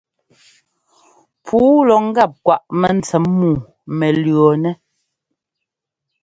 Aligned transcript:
Puu 1.45 1.77
lɔ 1.87 1.95
ŋ́gap 2.05 2.31
kwaꞌ 2.45 2.65
mɛntsɛm 2.79 3.23
muu 3.37 3.57
mɛ 3.97 4.07
lʉ̈ɔnɛ́. 4.21 4.73